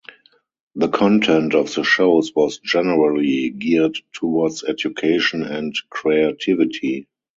[0.73, 7.07] The content of the shows was generally geared towards education and creativity.